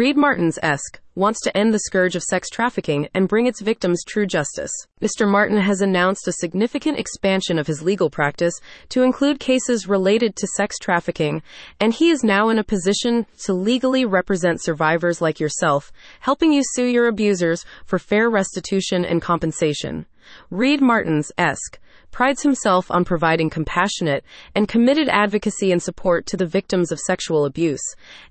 Reed 0.00 0.16
Martens 0.16 0.58
esque 0.62 0.98
wants 1.14 1.42
to 1.42 1.54
end 1.54 1.74
the 1.74 1.80
scourge 1.80 2.16
of 2.16 2.22
sex 2.22 2.48
trafficking 2.48 3.06
and 3.12 3.28
bring 3.28 3.44
its 3.44 3.60
victims 3.60 4.02
true 4.02 4.24
justice. 4.24 4.72
Mr. 5.02 5.28
Marten 5.30 5.58
has 5.58 5.82
announced 5.82 6.26
a 6.26 6.32
significant 6.32 6.98
expansion 6.98 7.58
of 7.58 7.66
his 7.66 7.82
legal 7.82 8.08
practice 8.08 8.54
to 8.88 9.02
include 9.02 9.38
cases 9.38 9.86
related 9.86 10.36
to 10.36 10.46
sex 10.56 10.78
trafficking, 10.78 11.42
and 11.80 11.92
he 11.92 12.08
is 12.08 12.24
now 12.24 12.48
in 12.48 12.58
a 12.58 12.64
position 12.64 13.26
to 13.44 13.52
legally 13.52 14.06
represent 14.06 14.62
survivors 14.62 15.20
like 15.20 15.38
yourself, 15.38 15.92
helping 16.20 16.50
you 16.50 16.62
sue 16.72 16.86
your 16.86 17.06
abusers 17.06 17.66
for 17.84 17.98
fair 17.98 18.30
restitution 18.30 19.04
and 19.04 19.20
compensation. 19.20 20.06
Reed 20.50 20.80
Martens 20.80 21.32
esque 21.38 21.78
prides 22.10 22.42
himself 22.42 22.90
on 22.90 23.04
providing 23.04 23.50
compassionate 23.50 24.24
and 24.54 24.68
committed 24.68 25.08
advocacy 25.08 25.72
and 25.72 25.82
support 25.82 26.26
to 26.26 26.36
the 26.36 26.46
victims 26.46 26.90
of 26.90 26.98
sexual 26.98 27.44
abuse, 27.44 27.82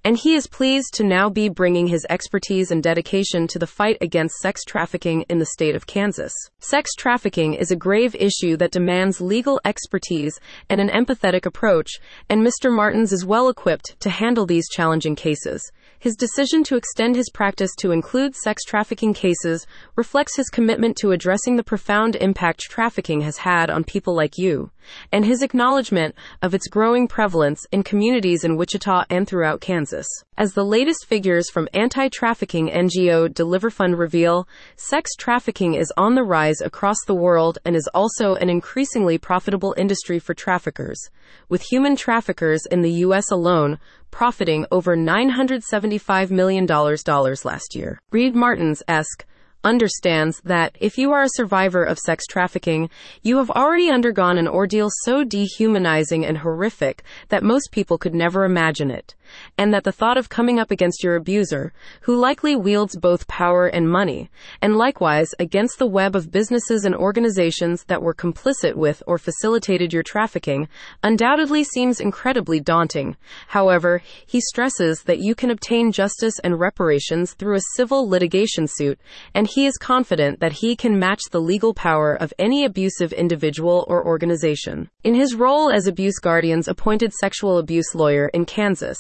and 0.04 0.18
he 0.18 0.36
is 0.36 0.48
pleased 0.48 0.94
to 0.94 1.04
now 1.04 1.30
be 1.30 1.50
bringing 1.50 1.88
his 1.88 2.06
expertise 2.10 2.72
and 2.72 2.84
dedication 2.84 3.48
to 3.48 3.60
the 3.60 3.68
fight 3.68 3.98
against 4.02 4.36
sex 4.40 4.64
trafficking 4.64 5.24
in 5.30 5.40
the 5.40 5.46
state 5.46 5.76
of 5.76 5.88
Kansas. 5.88 6.34
Sex 6.60 6.94
trafficking 6.96 7.54
is 7.54 7.72
a 7.72 7.76
grave 7.76 8.16
issue 8.16 8.58
that 8.58 8.72
demands 8.72 9.22
legal 9.22 9.60
expertise 9.66 10.40
and 10.70 10.82
an 10.82 10.90
empathetic 10.90 11.46
approach, 11.46 12.00
and 12.30 12.46
Mr. 12.46 12.72
Martens 12.72 13.14
is 13.14 13.26
well 13.26 13.50
equipped 13.50 14.00
to 14.02 14.10
handle 14.10 14.46
these 14.46 14.70
challenging 14.70 15.16
cases. 15.16 15.72
His 16.00 16.16
decision 16.16 16.64
to 16.64 16.78
extend 16.78 17.18
his 17.18 17.30
practice 17.30 17.72
to 17.80 17.92
include 17.92 18.34
sex 18.34 18.64
trafficking 18.64 19.14
cases 19.14 19.68
reflects 19.98 20.38
his 20.38 20.48
commitment 20.48 20.96
to 20.98 21.12
addressing 21.12 21.58
the 21.58 21.64
profound 21.90 22.16
impact 22.18 22.60
trafficking 22.60 23.22
has 23.22 23.40
had 23.40 23.68
on 23.68 23.84
people 23.84 24.16
like 24.16 24.38
you, 24.38 24.70
and 25.12 25.26
his 25.26 25.42
acknowledgement 25.42 26.14
of 26.40 26.54
its 26.54 26.68
growing 26.68 27.08
prevalence 27.08 27.66
in 27.72 27.82
communities 27.82 28.44
in 28.44 28.56
Wichita 28.56 29.06
and 29.10 29.28
throughout 29.28 29.60
Kansas. 29.60 30.06
As 30.38 30.54
the 30.54 30.64
latest 30.64 31.08
figures 31.08 31.50
from 31.50 31.68
anti 31.74 32.08
trafficking 32.10 32.70
NGO 32.70 33.28
DeliverFund 33.28 33.98
reveal, 33.98 34.48
sex 34.76 35.16
trafficking 35.16 35.74
is 35.74 35.92
on 35.98 36.14
the 36.14 36.22
rise 36.22 36.62
across 36.62 36.98
the 37.08 37.16
world 37.16 37.58
and 37.66 37.76
is 37.76 37.90
also 37.96 38.36
an 38.36 38.52
increasingly 38.52 39.18
profitable 39.18 39.74
industry 39.76 40.20
for 40.20 40.36
traffickers, 40.36 41.10
with 41.50 41.64
human 41.64 41.96
traffickers 41.96 42.68
in 42.70 42.82
the 42.84 42.92
U.S. 43.08 43.32
alone 43.32 43.80
profiting 44.12 44.66
over 44.72 44.96
$975 44.96 46.30
million 46.30 46.66
last 46.68 47.76
year. 47.76 48.00
Reed 48.12 48.36
Martens 48.36 48.84
esque 48.88 49.26
understands 49.64 50.42
that 50.46 50.76
if 50.80 50.98
you 50.98 51.12
are 51.12 51.24
a 51.24 51.30
survivor 51.30 51.84
of 51.84 52.00
sex 52.00 52.26
trafficking, 52.26 52.90
you 53.22 53.38
have 53.38 53.50
already 53.50 53.90
undergone 53.90 54.38
an 54.38 54.48
ordeal 54.48 54.90
so 55.04 55.24
dehumanizing 55.24 56.26
and 56.26 56.40
horrific 56.40 57.04
that 57.30 57.44
most 57.44 57.72
people 57.72 57.98
could 57.98 58.14
never 58.14 58.46
imagine 58.46 58.90
it 58.90 59.16
and 59.58 59.74
that 59.74 59.84
the 59.84 59.92
thought 59.92 60.18
of 60.18 60.30
coming 60.30 60.60
up 60.60 60.72
against 60.72 61.04
your 61.04 61.16
abuser, 61.16 61.74
who 62.02 62.16
likely 62.16 62.56
wields 62.56 62.96
both 62.96 63.28
power 63.28 63.68
and 63.68 63.90
money, 63.90 64.30
and 64.62 64.78
likewise 64.78 65.34
against 65.40 65.80
the 65.80 65.88
web 65.88 66.16
of 66.16 66.32
businesses 66.32 66.86
and 66.86 66.96
organizations 66.96 67.84
that 67.86 68.02
were 68.02 68.14
complicit 68.14 68.76
with 68.76 69.04
or 69.08 69.18
facilitated 69.18 69.94
your 69.94 70.04
trafficking, 70.04 70.68
undoubtedly 71.04 71.64
seems 71.64 72.00
incredibly 72.00 72.60
daunting. 72.60 73.16
However, 73.48 74.02
he 74.26 74.42
stresses 74.42 75.04
that 75.04 75.20
you 75.20 75.36
can 75.36 75.52
obtain 75.52 75.92
justice 75.92 76.40
and 76.40 76.60
reparations 76.60 77.34
through 77.34 77.56
a 77.56 77.76
civil 77.76 78.08
litigation 78.08 78.68
suit, 78.68 79.00
and 79.34 79.48
he 79.50 79.66
is 79.66 79.78
confident 79.78 80.40
that 80.40 80.54
he 80.54 80.76
can 80.76 81.00
match 81.00 81.22
the 81.32 81.42
legal 81.42 81.74
power 81.74 82.16
of 82.16 82.34
any 82.40 82.66
abusive 82.66 83.12
individual 83.14 83.86
or 83.88 84.06
organization. 84.06 84.90
In 85.04 85.16
his 85.16 85.36
role 85.36 85.72
as 85.72 85.88
Abuse 85.88 86.20
Guardian's 86.20 86.68
appointed 86.68 87.14
sexual 87.14 87.58
abuse 87.58 87.96
lawyer 87.96 88.30
in 88.34 88.46
Kansas, 88.46 88.98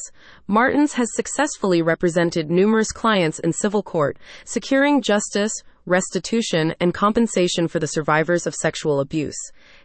Martens 0.47 0.94
has 0.94 1.14
successfully 1.14 1.81
represented 1.81 2.50
numerous 2.50 2.92
clients 2.92 3.39
in 3.39 3.53
civil 3.53 3.83
court, 3.83 4.17
securing 4.45 5.02
justice, 5.02 5.53
restitution, 5.89 6.73
and 6.79 6.93
compensation 6.93 7.67
for 7.67 7.79
the 7.79 7.87
survivors 7.87 8.47
of 8.47 8.55
sexual 8.55 8.99
abuse. 8.99 9.35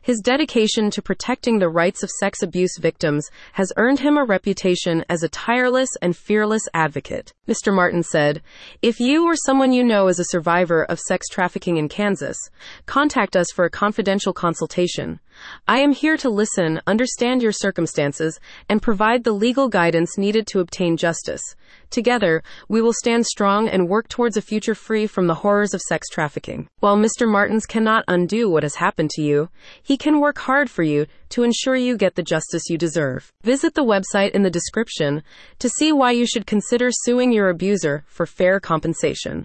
His 0.03 0.21
dedication 0.21 0.91
to 0.91 1.03
protecting 1.03 1.59
the 1.59 1.69
rights 1.69 2.03
of 2.03 2.11
sex 2.11 2.43
abuse 2.43 2.77
victims 2.79 3.29
has 3.53 3.73
earned 3.77 4.01
him 4.01 4.17
a 4.17 4.25
reputation 4.25 5.05
as 5.09 5.23
a 5.23 5.29
tireless 5.29 5.89
and 6.03 6.17
fearless 6.17 6.69
advocate. 6.75 7.33
Mr. 7.49 7.75
Martin 7.75 8.03
said, 8.03 8.43
If 8.83 9.01
you 9.01 9.25
or 9.25 9.35
someone 9.35 9.73
you 9.73 9.83
know 9.83 10.09
is 10.09 10.19
a 10.19 10.25
survivor 10.25 10.85
of 10.85 11.01
sex 11.01 11.29
trafficking 11.29 11.79
in 11.79 11.89
Kansas, 11.89 12.39
contact 12.87 13.35
us 13.35 13.51
for 13.51 13.65
a 13.65 13.71
confidential 13.71 14.33
consultation. 14.33 15.21
I 15.67 15.79
am 15.79 15.93
here 15.93 16.17
to 16.19 16.29
listen, 16.29 16.81
understand 16.87 17.43
your 17.43 17.53
circumstances, 17.53 18.39
and 18.69 18.83
provide 18.83 19.25
the 19.25 19.33
legal 19.33 19.69
guidance 19.69 20.19
needed 20.19 20.47
to 20.49 20.61
obtain 20.61 20.97
justice. 20.97 21.43
Together, 21.91 22.43
we 22.69 22.81
will 22.81 22.93
stand 22.93 23.27
strong 23.27 23.69
and 23.69 23.89
work 23.89 24.09
towards 24.09 24.37
a 24.37 24.43
future 24.43 24.75
free 24.75 25.07
from 25.07 25.27
the 25.27 25.35
horrors 25.43 25.75
of 25.75 25.81
sex 25.81 26.09
trafficking. 26.09 26.69
While 26.81 26.97
Mr. 26.97 27.29
Martens 27.29 27.67
cannot 27.67 28.05
undo 28.09 28.49
what 28.49 28.63
has 28.63 28.77
happened 28.77 29.11
to 29.11 29.23
you, 29.23 29.49
he 29.83 29.97
can 29.97 30.21
work 30.21 30.39
hard 30.39 30.71
for 30.71 30.83
you 30.83 31.07
to 31.31 31.43
ensure 31.43 31.77
you 31.77 31.97
get 31.97 32.15
the 32.15 32.23
justice 32.23 32.69
you 32.69 32.79
deserve. 32.79 33.33
Visit 33.43 33.75
the 33.75 33.85
website 33.85 34.33
in 34.33 34.43
the 34.43 34.51
description 34.51 35.23
to 35.59 35.69
see 35.69 35.93
why 35.93 36.13
you 36.13 36.27
should 36.27 36.47
consider 36.47 36.91
suing 36.93 37.33
your 37.33 37.49
abuser 37.49 38.05
for 38.07 38.27
fair 38.27 38.61
compensation. 38.61 39.43